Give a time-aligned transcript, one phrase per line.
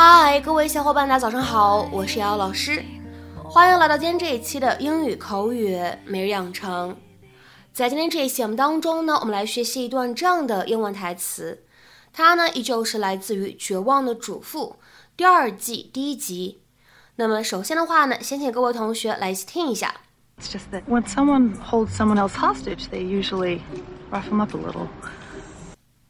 [0.00, 2.84] 嗨，各位小伙伴，大家早上好，我是瑶瑶老师，
[3.34, 6.96] 欢迎来到今天这一期的英语口语每日养成。
[7.72, 11.64] 在今天这一期节目当中呢，我们来学习一段这样的英文台词，
[12.12, 14.76] 它呢依旧是来自于《绝望的主妇》
[15.16, 16.60] 第二季第一集。
[17.16, 19.92] 那么首先的话呢，先请各位同学来一起听一下。
[20.40, 23.62] It's just that when someone holds someone else hostage, they usually
[24.12, 24.86] rough them up a little.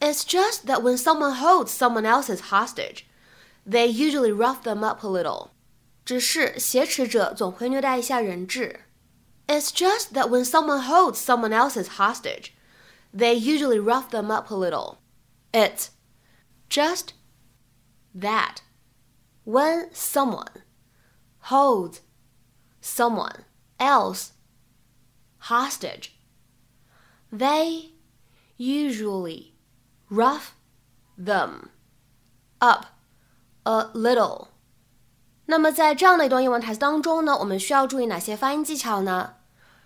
[0.00, 3.06] It's just that when someone holds someone else's hostage,
[3.67, 5.49] they usually rough them up a little.
[6.05, 8.81] 只是挟持者总会虐待一下人质。
[9.47, 12.51] It's just that when someone holds someone else's hostage,
[13.13, 14.97] they usually rough them up a little.
[15.51, 15.89] It's
[16.69, 17.13] just
[18.15, 18.61] that
[19.45, 20.63] when someone
[21.49, 22.01] holds
[22.81, 23.45] someone
[23.79, 24.31] else
[25.49, 26.15] hostage,
[27.31, 27.91] they
[28.57, 29.53] usually
[30.09, 30.55] rough
[31.17, 31.69] them
[32.61, 32.87] up
[33.68, 34.48] a little.
[35.44, 39.34] 那么在这样的一段英文台词当中呢，我们需要注意哪些发音技巧呢？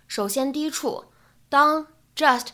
[0.07, 1.05] 首先，第一处，
[1.49, 2.49] 当 just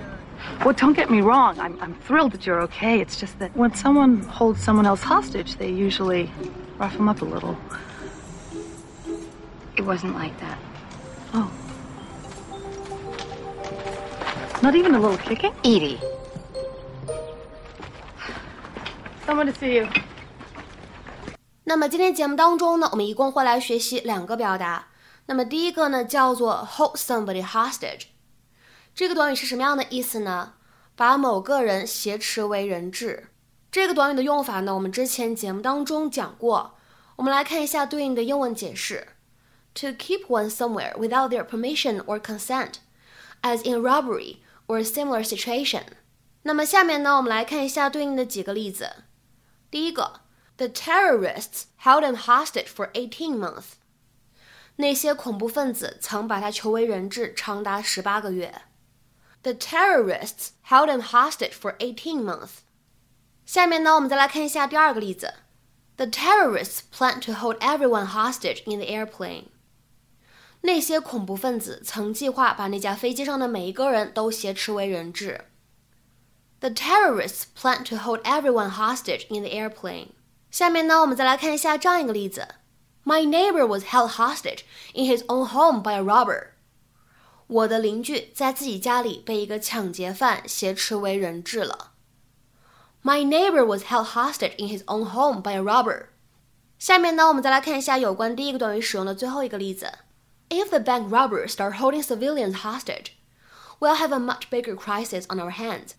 [0.65, 1.59] Well, don't get me wrong.
[1.59, 3.01] I'm, I'm thrilled that you're okay.
[3.01, 6.31] It's just that when someone holds someone else hostage, they usually
[6.79, 7.59] rough them up a little.
[9.77, 10.59] It wasn't like that.
[11.35, 11.51] Oh.
[14.63, 15.53] Not even a little kicking?
[15.65, 15.99] Edie.
[19.27, 19.89] Someone to see you.
[21.73, 24.89] 那么今天节目当中呢，我们一共会来学习两个表达。
[25.25, 28.09] 那么第一个呢，叫做 hold somebody hostage。
[28.95, 30.53] 这个短语是什么样的意思呢？
[30.95, 33.29] 把某个人挟持为人质。
[33.71, 36.75] 这个短语的用法呢，我们之前节目当中讲过。
[37.17, 39.09] 我们来看一下对应的英文解释
[39.73, 42.75] ：to keep one somewhere without their permission or consent,
[43.41, 45.85] as in robbery or similar situation。
[46.43, 49.05] 那么下面呢，我们来看一下对应的几个例子。
[49.71, 50.21] 第一个
[50.62, 53.74] ，The terrorists held him hostage for eighteen months。
[54.78, 58.62] 那些恐怖分子曾把他囚为人质长达十八个月。
[59.44, 62.60] The terrorists held him hostage for eighteen months。
[63.46, 65.34] 下面呢，我们再来看一下第二个例子。
[65.96, 69.46] The terrorists plan to hold everyone hostage in the airplane。
[70.62, 75.46] 那些恐怖分子曾计划把那架飞机上的每一个人都挟持为人质。
[76.60, 80.10] The terrorists plan to hold everyone hostage in the airplane。
[80.52, 82.48] 下面呢，我们再来看一下这样一个例子：
[83.04, 84.62] My neighbor was held hostage
[84.94, 86.48] in his own home by a robber。
[87.48, 91.94] 我的邻居在自己家里被一个抢劫犯挟持为人质了。
[93.04, 96.08] My neighbor was held hostage in his own home by a robber。
[96.78, 99.92] 下面呢，我们再来看一下有关第一个短语使用的最后一个例子：
[100.50, 103.12] If the bank robbers start holding civilians hostage,
[103.80, 105.92] we'll have a much bigger crisis on our hands。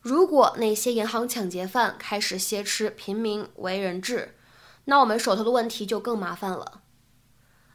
[0.00, 4.34] 如果那些银行抢劫犯开始挟持平民为人质，
[4.84, 6.80] 那我们手头的问题就更麻烦了。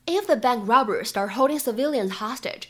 [0.05, 2.69] If the bank robbers start holding civilians hostage,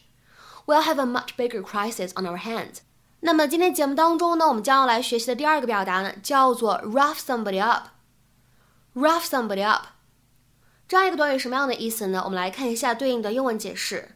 [0.66, 2.80] we'll have a much bigger crisis on our hands。
[3.22, 7.88] 那么今天节目当中呢，我们将要来学习的第二个表达呢，叫做 rough somebody up。
[8.94, 9.86] rough somebody up
[10.88, 12.22] 这样一个短语什么样的意思呢？
[12.26, 14.16] 我们来看一下对应的英文解释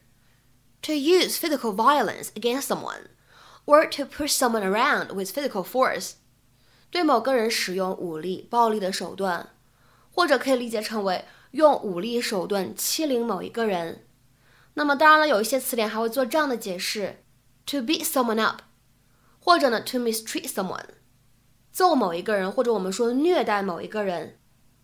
[0.82, 3.08] ：to use physical violence against someone。
[3.68, 6.14] Or to push someone around with physical force，
[6.90, 9.50] 对某个人使用武力、暴力的手段，
[10.12, 14.06] 或者可以理解成为用武力手段欺凌某一个人。
[14.76, 17.24] 那么当然了，有一些词典还会做这样的解释
[17.66, 18.62] ：to beat someone up，
[19.40, 20.86] 或者呢 to mistreat someone，
[21.72, 24.40] 揍某一个人，或者我们说虐待某一个人。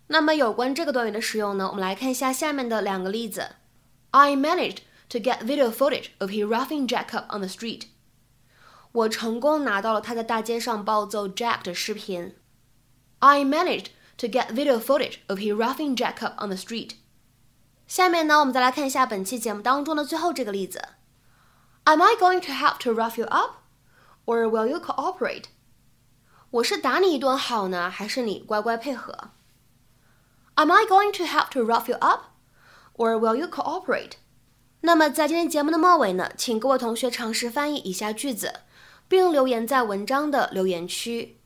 [0.07, 3.47] 那么有关这个短语的使用呢，我们来看一下下面的两个例子
[4.11, 7.83] ：I managed to get video footage of he roughing Jack up on the street。
[8.92, 12.34] 我成功拿到了他在大街上暴揍 Jack 的视频。
[13.18, 13.88] I managed
[14.18, 16.92] to get video footage of he roughing Jack up on the street。
[17.86, 20.82] 下面呢，我们再来看一下本期节目当中的最后这个例子。
[21.84, 23.56] Am I going to have to rough you up,
[24.26, 25.44] or will you cooperate？
[26.50, 29.30] 我是打你一顿好呢，还是你乖乖配合？
[30.54, 32.26] Am I going to have to rough you up,
[32.94, 34.12] or will you cooperate？
[34.80, 38.60] 那么在今天节目的末尾呢，请各位同学尝试翻译以下句子。
[39.07, 41.37] 并留言在文章的留言区。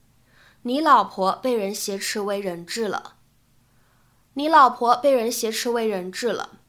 [0.63, 3.15] 你老婆被人挟持为人质了。
[4.33, 6.59] 你老婆被人挟持为人质了。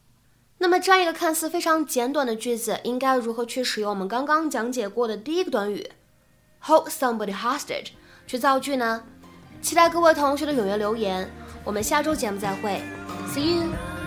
[0.59, 5.91] 那么这样一个看似非常简短的句子，应该如何去使用我们刚刚讲解过的第一个短语
[6.61, 7.91] hold somebody hostage
[8.27, 9.05] 去造句呢？
[9.61, 11.31] 期待各位同学的踊跃留言。
[11.65, 12.81] 我们下周节目再会
[13.29, 13.98] ，See you。